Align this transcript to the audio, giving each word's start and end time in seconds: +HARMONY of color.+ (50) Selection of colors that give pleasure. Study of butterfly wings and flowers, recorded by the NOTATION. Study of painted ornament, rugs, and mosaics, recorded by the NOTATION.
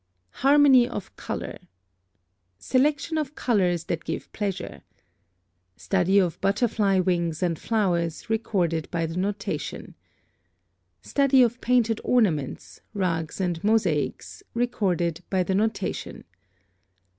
+HARMONY 0.31 0.87
of 0.89 1.15
color.+ 1.15 1.59
(50) 1.59 1.67
Selection 2.57 3.17
of 3.19 3.35
colors 3.35 3.83
that 3.83 4.03
give 4.03 4.33
pleasure. 4.33 4.81
Study 5.75 6.17
of 6.17 6.41
butterfly 6.41 6.97
wings 6.97 7.43
and 7.43 7.59
flowers, 7.59 8.27
recorded 8.27 8.89
by 8.89 9.05
the 9.05 9.15
NOTATION. 9.15 9.93
Study 11.03 11.43
of 11.43 11.61
painted 11.61 12.01
ornament, 12.03 12.79
rugs, 12.95 13.39
and 13.39 13.63
mosaics, 13.63 14.41
recorded 14.55 15.21
by 15.29 15.43
the 15.43 15.53
NOTATION. 15.53 16.23